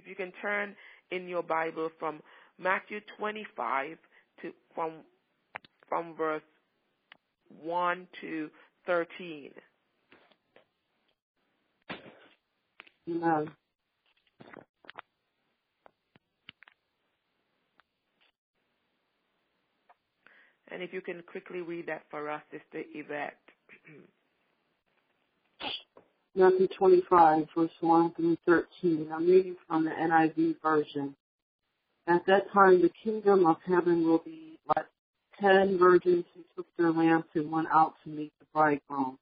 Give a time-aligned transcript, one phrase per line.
[0.00, 0.74] if you can turn
[1.10, 2.20] in your Bible from
[2.58, 3.98] Matthew 25
[4.42, 4.92] to from
[5.88, 6.42] from verse
[7.62, 8.48] 1 to
[8.86, 9.50] 13.
[13.10, 13.50] Amen.
[20.68, 23.38] And if you can quickly read that for us, Sister Yvette.
[26.36, 29.10] Matthew 25, verse 1 through 13.
[29.12, 31.16] I'm reading from the NIV version.
[32.06, 34.86] At that time, the kingdom of heaven will be like
[35.40, 39.18] ten virgins who took their lamps and went out to meet the bridegroom.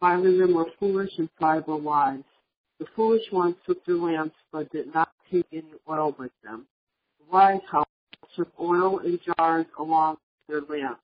[0.00, 2.24] Five of them were foolish and five were wise.
[2.78, 6.66] The foolish ones took their lamps but did not take any oil with them.
[7.20, 7.86] The wise, however,
[8.36, 11.00] took oil in jars along with their lamps.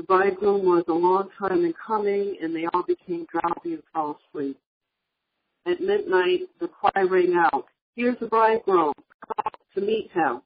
[0.00, 4.18] The bridegroom was a long time in coming, and they all became drowsy and fell
[4.32, 4.58] asleep.
[5.66, 10.40] At midnight, the cry rang out, Here's the bridegroom, come out to meet him.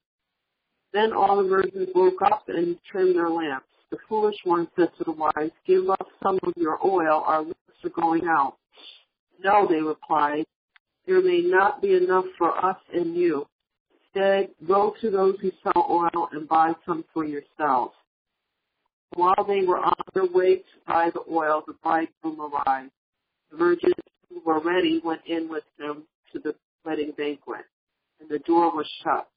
[0.92, 3.68] Then all the virgins woke up and trimmed their lamps.
[3.92, 7.84] The foolish one said to the wise, Give us some of your oil, our lamps
[7.84, 8.56] are going out.
[9.38, 10.46] No, they replied,
[11.06, 13.46] there may not be enough for us and you.
[14.02, 17.94] Instead, go to those who sell oil and buy some for yourselves.
[19.14, 22.90] While they were on their way to buy the oil, the bridegroom arrived.
[23.50, 23.94] The virgins
[24.28, 27.64] who were ready went in with him to the wedding banquet,
[28.20, 29.28] and the door was shut.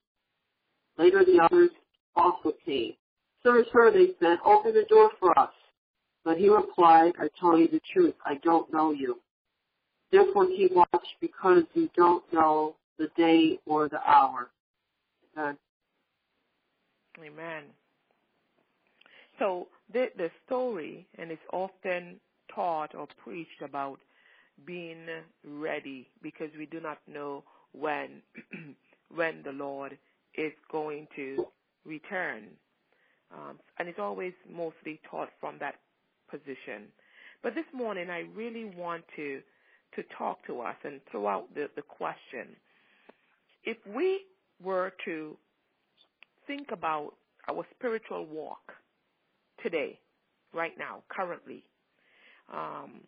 [0.97, 1.69] Later the others
[2.15, 2.93] also came.
[3.43, 5.53] Sir, sir, they said, open the door for us.
[6.25, 9.19] But he replied, I tell you the truth, I don't know you.
[10.11, 14.49] Therefore keep watch because you don't know the day or the hour.
[15.37, 15.57] Amen.
[17.19, 17.63] Amen.
[19.39, 22.19] So the the story, and it's often
[22.53, 23.99] taught or preached about
[24.65, 25.05] being
[25.45, 28.21] ready because we do not know when
[29.15, 29.97] when the Lord
[30.35, 31.45] is going to
[31.85, 32.45] return,
[33.33, 35.75] um, and it's always mostly taught from that
[36.29, 36.87] position.
[37.43, 39.41] But this morning, I really want to
[39.95, 42.55] to talk to us and throw out the, the question:
[43.63, 44.21] If we
[44.63, 45.37] were to
[46.47, 47.13] think about
[47.47, 48.73] our spiritual walk
[49.63, 49.99] today,
[50.53, 51.63] right now, currently,
[52.53, 53.01] um,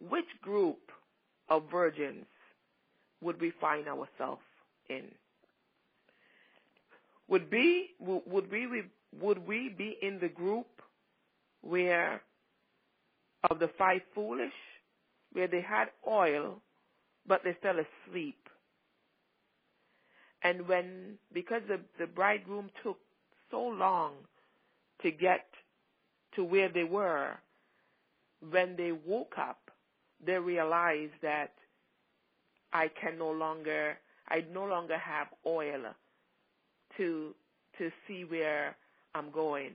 [0.00, 0.80] which group
[1.48, 2.26] of virgins
[3.22, 4.42] would we find ourselves
[4.88, 5.04] in?
[7.28, 8.82] Would be would we
[9.20, 10.66] would we be in the group
[11.62, 12.22] where
[13.50, 14.52] of the five foolish,
[15.32, 16.60] where they had oil,
[17.26, 18.48] but they fell asleep,
[20.42, 22.98] and when because the the bridegroom took
[23.50, 24.14] so long
[25.02, 25.46] to get
[26.36, 27.32] to where they were,
[28.50, 29.70] when they woke up,
[30.24, 31.52] they realized that
[32.72, 33.96] I can no longer,
[34.28, 35.82] I no longer have oil
[36.96, 37.34] to
[37.78, 38.76] to see where
[39.14, 39.72] I'm going,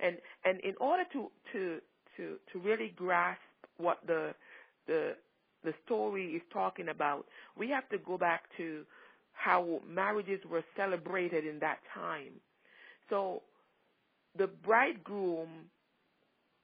[0.00, 1.78] and and in order to to
[2.16, 3.40] to to really grasp
[3.78, 4.34] what the
[4.86, 5.14] the
[5.64, 7.26] the story is talking about,
[7.58, 8.84] we have to go back to
[9.32, 12.32] how marriages were celebrated in that time.
[13.10, 13.42] So
[14.36, 15.48] the bridegroom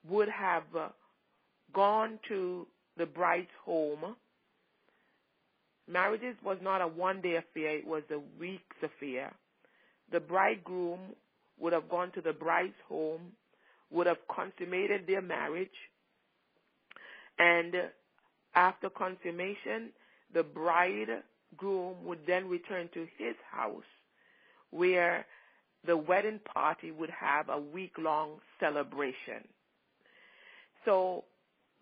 [0.09, 0.89] would have uh,
[1.73, 2.67] gone to
[2.97, 4.17] the bride's home.
[5.89, 9.33] Marriages was not a one day affair, it was a week's affair.
[10.13, 11.01] The bridegroom
[11.59, 13.33] would have gone to the bride's home,
[13.91, 15.69] would have consummated their marriage,
[17.39, 17.75] and
[18.55, 19.91] after consummation,
[20.33, 23.85] the bridegroom would then return to his house
[24.71, 25.27] where
[25.85, 29.47] the wedding party would have a week long celebration.
[30.85, 31.25] So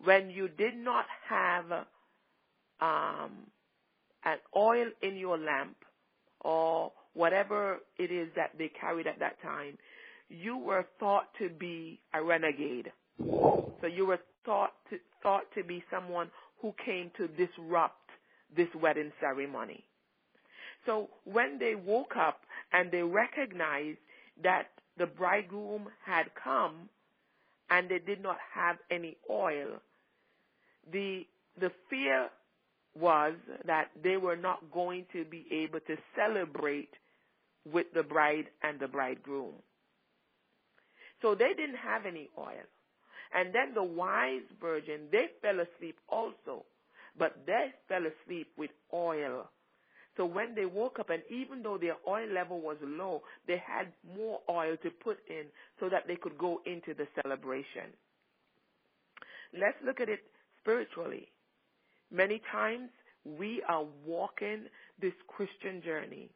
[0.03, 1.65] when you did not have
[2.81, 3.31] um,
[4.23, 5.77] an oil in your lamp
[6.41, 9.77] or whatever it is that they carried at that time,
[10.29, 12.91] you were thought to be a renegade.
[13.19, 16.29] So you were thought to, thought to be someone
[16.61, 18.09] who came to disrupt
[18.55, 19.83] this wedding ceremony.
[20.85, 22.41] So when they woke up
[22.71, 23.99] and they recognized
[24.43, 24.67] that
[24.97, 26.89] the bridegroom had come
[27.69, 29.81] and they did not have any oil,
[30.91, 31.25] the
[31.59, 32.29] the fear
[32.97, 33.33] was
[33.65, 36.89] that they were not going to be able to celebrate
[37.71, 39.53] with the bride and the bridegroom.
[41.21, 42.65] So they didn't have any oil.
[43.33, 46.65] And then the wise virgin, they fell asleep also,
[47.17, 49.49] but they fell asleep with oil
[50.17, 53.87] so when they woke up, and even though their oil level was low, they had
[54.15, 55.45] more oil to put in
[55.79, 57.91] so that they could go into the celebration.
[59.53, 60.19] Let's look at it
[60.59, 61.27] spiritually.
[62.11, 62.89] Many times
[63.25, 64.65] we are walking
[65.01, 66.29] this Christian journey.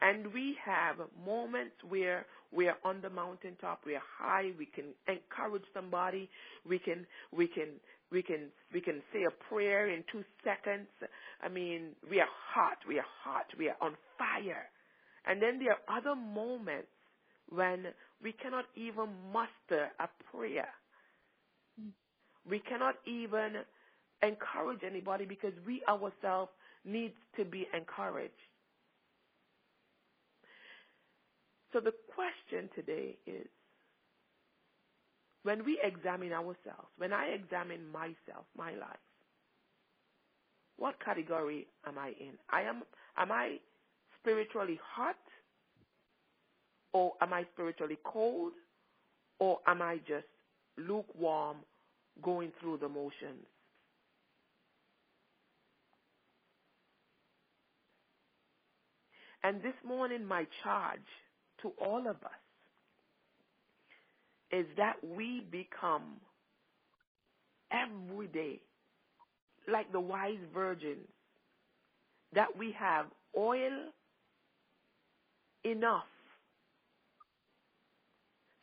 [0.00, 4.86] And we have moments where we are on the mountaintop, we are high, we can
[5.08, 6.28] encourage somebody,
[6.68, 7.68] we can we can
[8.12, 10.88] we can we can say a prayer in two seconds.
[11.42, 14.68] I mean, we are hot, we are hot, we are on fire.
[15.26, 16.88] And then there are other moments
[17.50, 17.86] when
[18.22, 20.68] we cannot even muster a prayer.
[22.48, 23.62] We cannot even
[24.22, 26.50] encourage anybody because we ourselves
[26.84, 28.32] need to be encouraged.
[31.76, 33.46] So the question today is
[35.42, 38.96] when we examine ourselves, when I examine myself, my life,
[40.78, 42.32] what category am I in?
[42.48, 42.82] I am
[43.18, 43.58] am I
[44.18, 45.18] spiritually hot
[46.94, 48.52] or am I spiritually cold
[49.38, 50.24] or am I just
[50.78, 51.58] lukewarm
[52.22, 53.44] going through the motions?
[59.44, 61.00] And this morning my charge
[61.62, 62.42] to all of us
[64.52, 66.20] is that we become
[67.72, 68.60] every day
[69.68, 71.08] like the wise virgins,
[72.34, 73.06] that we have
[73.36, 73.90] oil
[75.64, 76.04] enough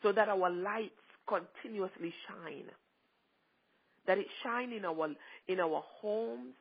[0.01, 0.91] so that our lights
[1.27, 2.65] continuously shine.
[4.07, 5.09] That it shine in our
[5.47, 6.53] in our homes,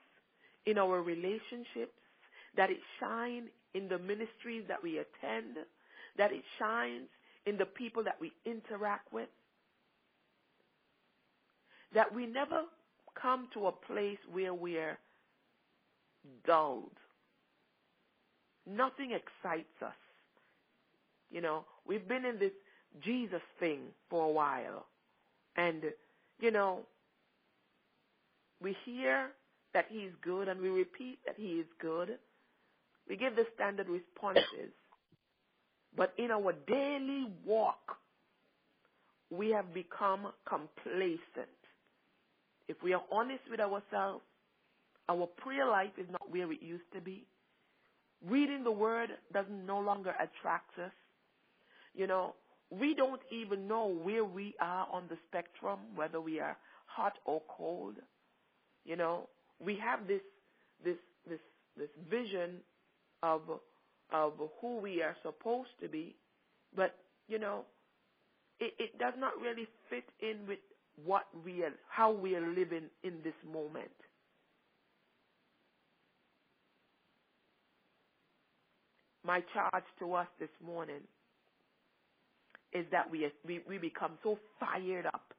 [0.66, 1.98] in our relationships,
[2.56, 5.56] that it shine in the ministries that we attend,
[6.18, 7.08] that it shines
[7.46, 9.28] in the people that we interact with.
[11.94, 12.62] That we never
[13.20, 14.98] come to a place where we're
[16.46, 16.96] dulled.
[18.66, 19.92] Nothing excites us.
[21.30, 22.52] You know, we've been in this
[23.04, 24.86] Jesus thing for a while.
[25.56, 25.82] And,
[26.40, 26.80] you know,
[28.62, 29.30] we hear
[29.74, 32.18] that he's good and we repeat that he is good.
[33.08, 34.72] We give the standard responses.
[35.96, 37.96] But in our daily walk,
[39.30, 41.20] we have become complacent.
[42.68, 44.22] If we are honest with ourselves,
[45.08, 47.26] our prayer life is not where it used to be.
[48.28, 50.92] Reading the word doesn't no longer attract us.
[51.94, 52.34] You know,
[52.70, 56.56] we don't even know where we are on the spectrum, whether we are
[56.86, 57.96] hot or cold.
[58.84, 59.28] You know,
[59.64, 60.22] we have this
[60.84, 60.96] this
[61.28, 61.40] this
[61.76, 62.58] this vision
[63.22, 63.42] of
[64.10, 66.14] of who we are supposed to be,
[66.74, 66.94] but
[67.28, 67.64] you know,
[68.60, 70.58] it, it does not really fit in with
[71.04, 73.90] what we are, how we are living in this moment.
[79.24, 81.00] My charge to us this morning
[82.72, 85.32] is that we, we, we become so fired up.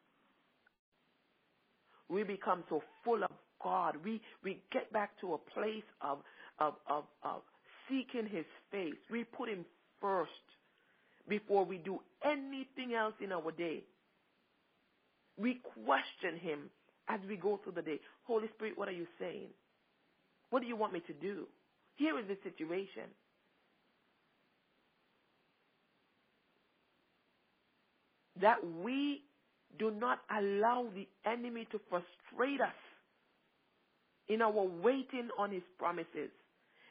[2.09, 3.31] We become so full of
[3.61, 3.97] God.
[4.03, 6.19] We, we get back to a place of,
[6.59, 7.41] of, of, of
[7.89, 8.99] seeking His face.
[9.11, 9.65] We put Him
[10.01, 10.31] first
[11.27, 13.83] before we do anything else in our day.
[15.37, 16.69] We question Him
[17.07, 17.99] as we go through the day.
[18.23, 19.49] Holy Spirit, what are you saying?
[20.49, 21.47] What do you want me to do?
[21.95, 23.09] Here is the situation.
[28.41, 29.23] That we
[29.79, 32.73] do not allow the enemy to frustrate us
[34.27, 36.29] in our waiting on his promises,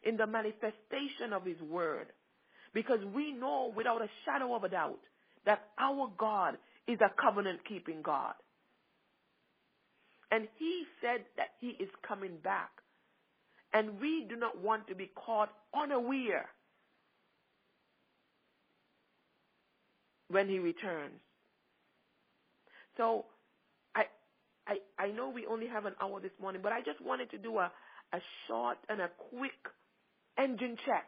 [0.04, 2.08] in the manifestation of his word.
[2.74, 5.00] Because we know without a shadow of a doubt
[5.44, 6.56] that our God
[6.86, 8.34] is a covenant keeping God.
[10.30, 12.70] And he said that he is coming back.
[13.74, 16.48] And we do not want to be caught unaware
[20.28, 21.20] when he returns.
[22.96, 23.26] So
[23.94, 24.04] I
[24.66, 27.38] I I know we only have an hour this morning, but I just wanted to
[27.38, 27.70] do a,
[28.12, 29.52] a short and a quick
[30.38, 31.06] engine check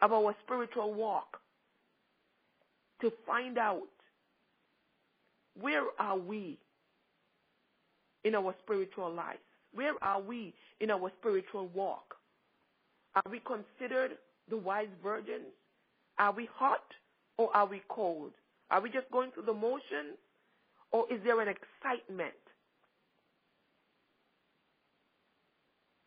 [0.00, 1.38] of our spiritual walk
[3.00, 3.82] to find out
[5.60, 6.58] where are we
[8.24, 9.38] in our spiritual life?
[9.74, 12.14] Where are we in our spiritual walk?
[13.14, 14.12] Are we considered
[14.48, 15.52] the wise virgins?
[16.18, 16.84] Are we hot
[17.38, 18.32] or are we cold?
[18.70, 20.18] Are we just going through the motions
[20.90, 22.34] or is there an excitement?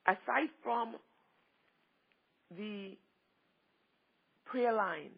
[0.08, 0.96] Aside from
[2.58, 2.98] the
[4.46, 5.12] prayer line,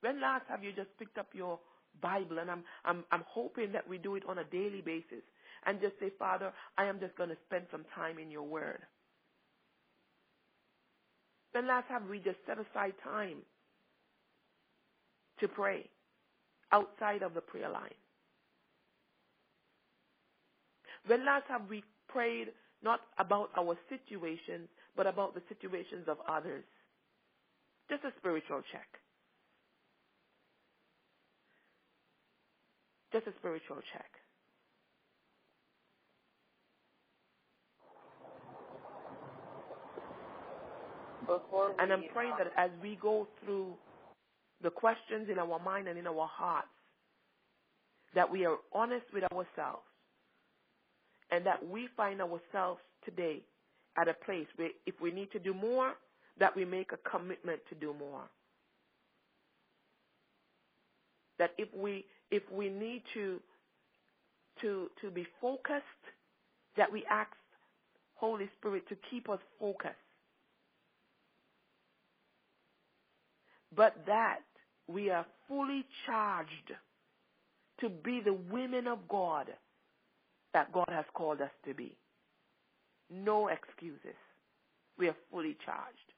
[0.00, 1.58] when last have you just picked up your
[2.02, 2.38] Bible?
[2.38, 5.24] And I'm, I'm, I'm hoping that we do it on a daily basis
[5.66, 8.80] and just say, Father, I am just going to spend some time in your word.
[11.52, 13.38] When last have we just set aside time
[15.40, 15.88] to pray
[16.72, 17.94] outside of the prayer line?
[21.06, 22.48] When last have we prayed
[22.82, 26.64] not about our situations, but about the situations of others.
[27.90, 28.88] Just a spiritual check.
[33.12, 34.10] Just a spiritual check.
[41.78, 43.74] and I'm praying uh, that as we go through
[44.62, 46.68] the questions in our mind and in our hearts,
[48.14, 49.82] that we are honest with ourselves
[51.30, 53.42] and that we find ourselves today
[53.96, 55.92] at a place where if we need to do more,
[56.38, 58.22] that we make a commitment to do more.
[61.38, 63.40] That if we if we need to
[64.62, 65.84] to to be focused,
[66.76, 67.30] that we ask
[68.14, 69.94] Holy Spirit to keep us focused.
[73.76, 74.40] But that
[74.86, 76.72] we are fully charged
[77.80, 79.48] to be the women of God
[80.52, 81.96] that God has called us to be.
[83.10, 84.16] No excuses.
[84.98, 86.12] We are fully charged.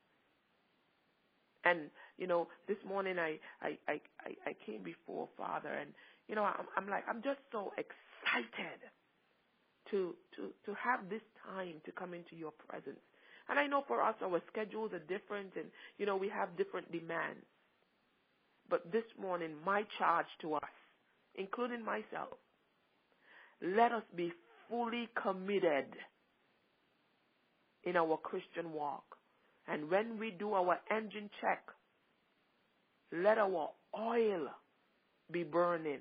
[1.64, 4.00] And, you know, this morning I, I, I,
[4.46, 5.90] I came before Father and,
[6.28, 8.78] you know, I'm, I'm like, I'm just so excited
[9.90, 13.00] to, to, to have this time to come into your presence.
[13.48, 15.66] And I know for us, our schedules are different and,
[15.98, 17.44] you know, we have different demands.
[18.68, 20.62] But this morning, my charge to us,
[21.36, 22.38] including myself,
[23.62, 24.32] let us be
[24.68, 25.86] fully committed
[27.86, 29.04] in our Christian walk.
[29.68, 31.62] And when we do our engine check,
[33.12, 34.48] let our oil
[35.32, 36.00] be burning.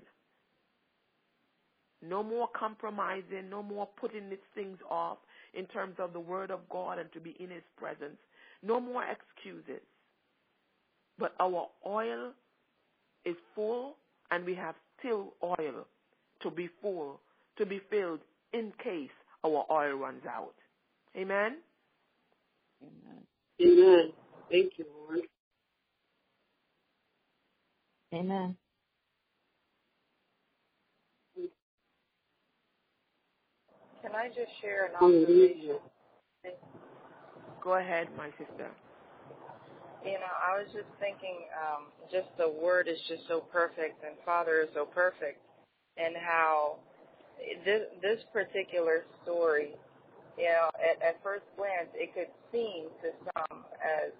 [2.01, 5.17] No more compromising, no more putting these things off
[5.53, 8.17] in terms of the Word of God and to be in His presence.
[8.61, 9.81] No more excuses.
[11.17, 12.33] But our oil
[13.23, 13.95] is full
[14.31, 15.87] and we have still oil
[16.41, 17.21] to be full,
[17.57, 18.19] to be filled
[18.53, 19.09] in case
[19.43, 20.53] our oil runs out.
[21.15, 21.57] Amen?
[22.81, 23.23] Amen.
[23.61, 24.13] Amen.
[24.51, 25.21] Thank you, Lord.
[28.13, 28.55] Amen.
[34.01, 35.79] Can I just share an observation?
[37.63, 38.69] Go ahead, my sister.
[40.05, 44.13] You know, I was just thinking, um, just the word is just so perfect, and
[44.23, 45.41] Father is so perfect,
[45.97, 46.77] and how
[47.65, 49.73] this this particular story,
[50.37, 54.11] you know, at, at first glance, it could seem to some as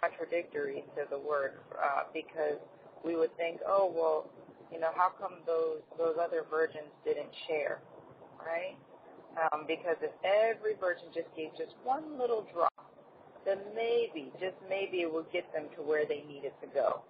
[0.00, 2.58] contradictory to the word, uh, because
[3.04, 4.30] we would think, oh well,
[4.72, 7.80] you know, how come those those other virgins didn't share,
[8.38, 8.76] right?
[9.52, 12.72] Um, because if every virgin just gave just one little drop
[13.44, 17.02] then maybe, just maybe it will get them to where they needed to go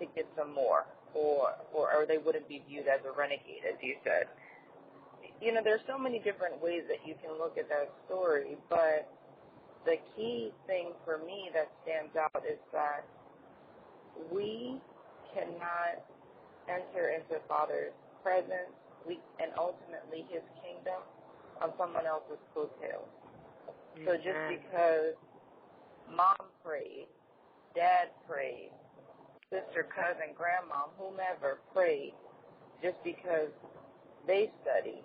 [0.00, 0.84] to get some more,
[1.14, 4.26] or, or, or they wouldn't be viewed as a renegade, as you said.
[5.44, 9.12] You know, there's so many different ways that you can look at that story, but
[9.84, 13.04] the key thing for me that stands out is that
[14.32, 14.80] we
[15.34, 16.00] cannot
[16.66, 18.72] enter into Father's presence
[19.06, 21.04] we, and ultimately His kingdom
[21.60, 23.04] on someone else's coattails.
[24.06, 25.12] So just because
[26.08, 27.06] mom prayed,
[27.76, 28.70] dad prayed,
[29.50, 32.14] sister, cousin, grandma, whomever prayed
[32.82, 33.52] just because
[34.26, 35.04] they study,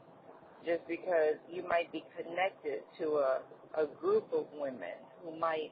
[0.69, 3.41] just because you might be connected to a,
[3.81, 5.71] a group of women who might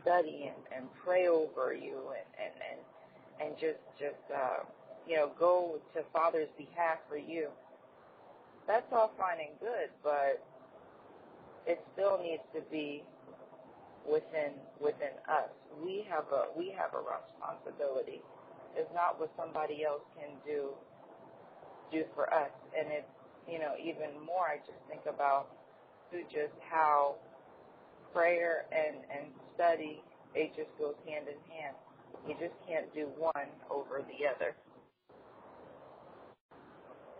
[0.00, 2.80] study and, and pray over you and, and, and,
[3.44, 4.64] and just, just, uh,
[5.06, 7.48] you know, go to Father's behalf for you.
[8.66, 10.40] That's all fine and good, but
[11.66, 13.02] it still needs to be
[14.08, 15.52] within within us.
[15.84, 18.20] We have a we have a responsibility.
[18.76, 20.72] It's not what somebody else can do
[21.92, 22.52] do for us.
[22.76, 23.17] And it's
[23.50, 25.48] you know, even more I just think about
[26.32, 27.16] just how
[28.12, 30.02] prayer and, and study
[30.34, 31.74] it just goes hand in hand.
[32.28, 34.54] You just can't do one over the other.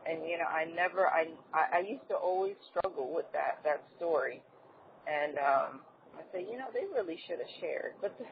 [0.06, 4.42] And you know, I never I I used to always struggle with that that story.
[5.06, 5.80] And um
[6.16, 7.94] I say, you know, they really should have shared.
[8.00, 8.26] But the,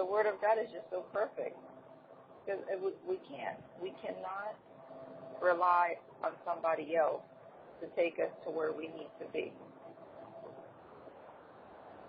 [0.00, 1.56] the Word of God is just so perfect.
[2.44, 3.58] Because we, we can't.
[3.82, 4.54] We cannot
[5.42, 7.22] rely on somebody else
[7.80, 9.52] to take us to where we need to be.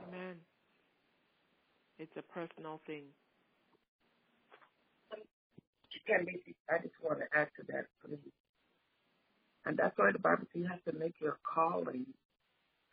[0.08, 0.38] Amen.
[2.00, 3.06] It's a personal thing.
[6.70, 8.20] I just want to add to that, please.
[9.66, 12.06] And that's why the Bible says you have to make your calling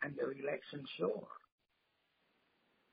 [0.03, 1.27] and your election sure.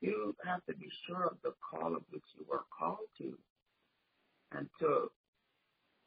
[0.01, 3.37] You have to be sure of the call of which you were called to
[4.51, 5.11] and to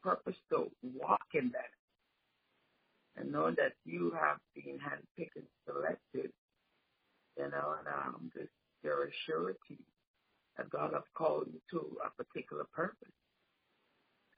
[0.03, 1.71] purpose to walk in that
[3.17, 6.31] and know that you have been handpicked and selected
[7.37, 8.47] You know, and um, this,
[8.83, 9.79] there is surety
[10.57, 13.13] that God has called you to a particular purpose.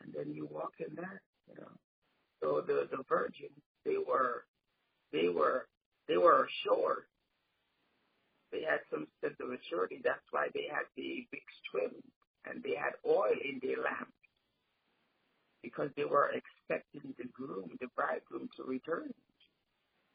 [0.03, 1.19] And then you walk in that,
[1.49, 1.71] you know.
[2.43, 4.45] So the, the virgins, they were,
[5.13, 5.67] they were,
[6.07, 7.05] they were assured.
[8.51, 10.03] They had some sense of assurity.
[10.03, 11.91] That's why they had the big trim
[12.45, 14.09] and they had oil in their lamp
[15.63, 16.31] because they were
[16.69, 19.09] expecting the groom, the bridegroom to return.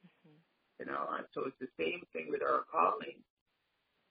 [0.06, 0.38] Mm-hmm.
[0.80, 3.18] You know, and so it's the same thing with our calling.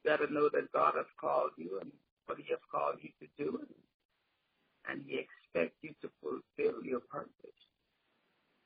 [0.04, 1.92] You got to know that God has called you and
[2.26, 3.60] what He has called you to do,
[4.90, 7.60] and He expects you to fulfill your purpose,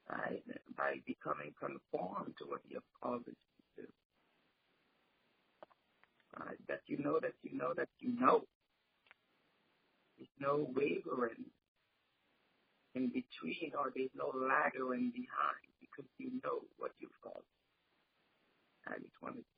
[0.09, 0.43] right?
[0.75, 3.87] By becoming conformed to what He has called you to do.
[6.39, 6.57] Right?
[6.67, 8.43] That you know that you know that you know.
[10.17, 11.45] There's no wavering
[12.97, 17.43] in between or there's no lagging behind because you know what you've got.
[18.87, 19.57] I just wanted to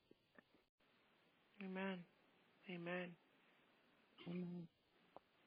[1.66, 2.00] Amen.
[2.70, 3.10] Amen.
[4.28, 4.68] Amen.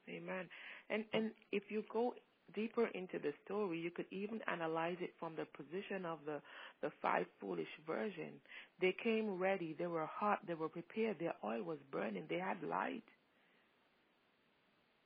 [0.09, 0.45] Amen.
[0.89, 2.13] And and if you go
[2.55, 6.41] deeper into the story, you could even analyze it from the position of the
[6.81, 8.33] the five foolish virgin.
[8.81, 9.75] They came ready.
[9.77, 10.39] They were hot.
[10.47, 11.19] They were prepared.
[11.19, 12.25] Their oil was burning.
[12.29, 13.03] They had light.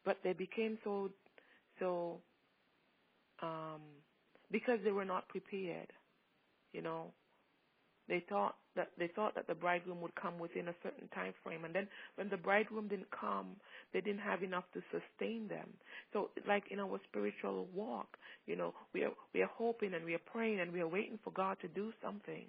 [0.06, 1.12] But they became so
[1.79, 2.22] so
[3.41, 3.82] um,
[4.51, 5.91] because they were not prepared.
[6.74, 7.13] You know,
[8.08, 11.65] they thought that they thought that the bridegroom would come within a certain time frame,
[11.65, 13.56] and then when the bridegroom didn't come,
[13.94, 15.67] they didn't have enough to sustain them.
[16.13, 20.13] So, like in our spiritual walk, you know, we are we are hoping and we
[20.15, 22.46] are praying and we are waiting for God to do something.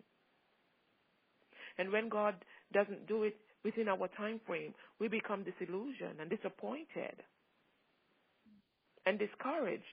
[1.79, 2.35] And when God
[2.73, 7.15] doesn't do it within our time frame, we become disillusioned and disappointed
[9.07, 9.85] and discouraged.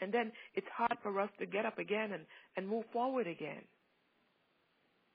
[0.00, 2.22] And then it's hard for us to get up again and,
[2.56, 3.62] and move forward again.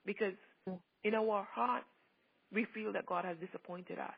[0.06, 0.34] Because
[1.04, 1.86] in our hearts,
[2.54, 4.12] we feel that God has disappointed us.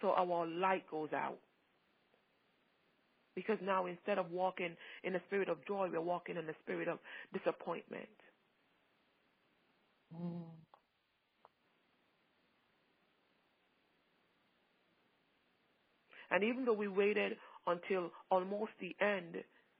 [0.00, 1.38] So our light goes out.
[3.34, 6.88] Because now instead of walking in the spirit of joy, we're walking in the spirit
[6.88, 6.98] of
[7.32, 8.08] disappointment.
[10.14, 10.42] Mm.
[16.30, 17.36] And even though we waited
[17.68, 19.36] until almost the end.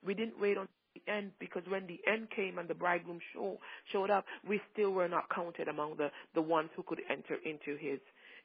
[0.06, 3.58] We didn't wait until the end because when the end came and the bridegroom show,
[3.92, 7.78] showed up, we still were not counted among the, the ones who could enter into
[7.78, 8.00] his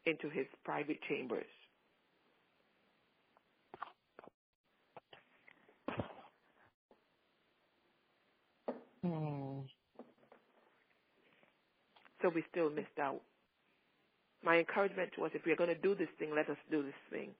[0.06, 1.46] into his private chambers.
[12.22, 13.22] So we still missed out.
[14.44, 16.94] My encouragement to us, if we're going to do this thing, let us do this
[17.12, 17.32] thing.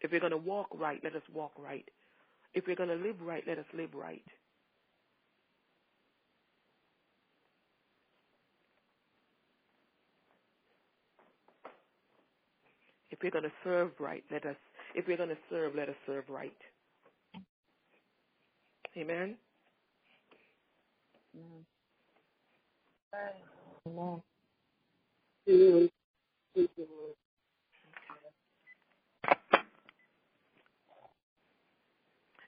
[0.00, 1.88] If we're going to walk right, let us walk right.
[2.54, 4.24] If we're going to live right, let us live right.
[13.10, 14.56] If we're going to serve right, let us.
[14.94, 16.56] If we're going to serve, let us serve right.
[18.96, 19.36] Amen.
[21.36, 21.66] Amen.
[25.48, 25.90] Amen.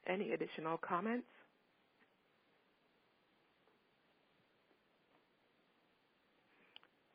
[0.07, 1.27] Any additional comments?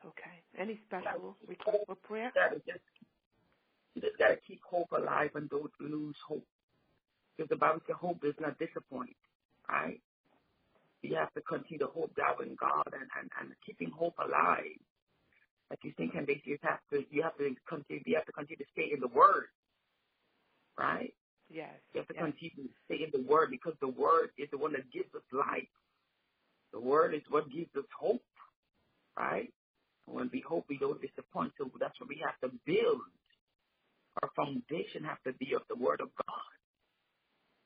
[0.06, 0.38] Okay.
[0.58, 2.32] Any special request for prayer?
[3.95, 6.45] You just got to keep hope alive and don't lose hope.
[7.36, 9.15] Because the Bible says hope does not disappoint,
[9.69, 10.02] right?
[11.02, 14.80] You have to continue to hope down in God and, and, and keeping hope alive.
[15.69, 18.58] Like you think, and you have to you have to continue you have to continue
[18.58, 19.47] to stay in the Word,
[20.80, 21.13] right?
[21.49, 21.73] Yes.
[21.93, 22.23] You have to yes.
[22.25, 25.23] continue to stay in the Word because the Word is the one that gives us
[25.31, 25.69] life.
[26.73, 28.23] The Word is what gives us hope,
[29.17, 29.53] right?
[30.05, 31.53] When we hope, we don't disappoint.
[31.57, 33.01] So that's what we have to build.
[34.21, 36.41] Our foundation has to be of the Word of God.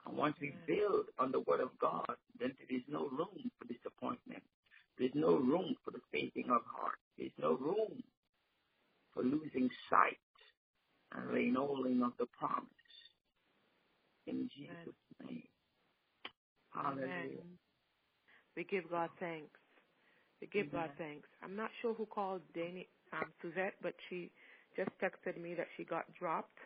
[0.05, 3.67] And once we build on the Word of God, then there is no room for
[3.71, 4.43] disappointment.
[4.97, 6.97] There's no room for the fainting of heart.
[7.17, 8.03] There's no room
[9.13, 10.17] for losing sight
[11.13, 12.69] and laying hold of the promise.
[14.27, 14.93] In Jesus'
[15.27, 15.43] name.
[16.73, 17.05] Hallelujah.
[17.07, 17.57] Amen.
[18.55, 19.59] We give God thanks.
[20.41, 20.87] We give Amen.
[20.87, 21.27] God thanks.
[21.43, 24.31] I'm not sure who called Danny, um, Suzette, but she
[24.75, 26.57] just texted me that she got dropped.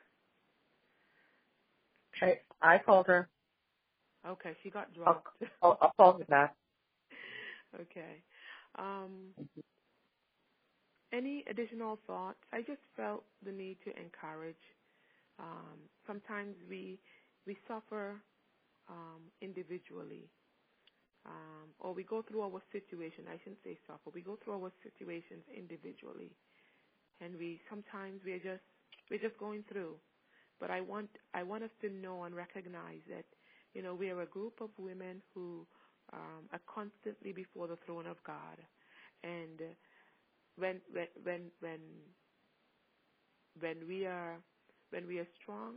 [2.22, 3.30] I, I called her.
[4.28, 5.28] Okay, she got dropped.
[5.62, 6.56] I'll, I'll, I'll call her back.
[7.82, 8.24] okay.
[8.78, 9.32] Um,
[11.14, 12.40] any additional thoughts?
[12.54, 14.56] I just felt the need to encourage.
[15.40, 17.00] Um, sometimes we
[17.48, 18.16] we suffer
[18.90, 20.30] um, individually.
[21.26, 23.26] um, or we go through our situation.
[23.30, 24.12] I shouldn't say suffer.
[24.14, 26.32] We go through our situations individually,
[27.22, 28.64] and we sometimes we're just
[29.12, 29.96] we're just going through.
[30.60, 33.26] But I want I want us to know and recognize that
[33.74, 35.66] you know we are a group of women who
[36.14, 38.58] um, are constantly before the throne of God,
[39.24, 39.62] and
[40.58, 41.82] when when when when
[43.60, 44.38] when we are
[44.92, 45.76] when we are strong,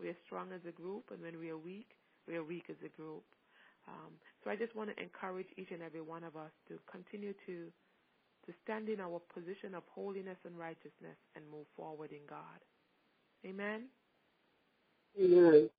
[0.00, 1.90] we are strong as a group, and when we are weak,
[2.28, 3.24] we are weak as a group.
[3.88, 4.12] Um,
[4.44, 7.70] so I just want to encourage each and every one of us to continue to
[8.46, 12.60] to stand in our position of holiness and righteousness and move forward in God.
[13.46, 13.84] Amen.
[15.20, 15.70] Amen.